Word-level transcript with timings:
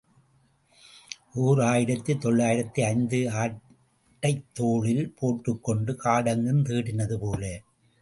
ஓர் 1.33 1.61
ஆயிரத்து 1.61 2.17
தொள்ளாயிரத்து 2.17 2.85
ஐந்து 2.85 3.29
ஆட்டைத் 3.29 4.43
தோளில் 4.53 5.13
போட்டுக் 5.19 5.63
கொண்டு 5.63 5.99
காடெங்கும் 6.03 6.63
தேடினது 6.63 7.17
போல. 7.19 7.61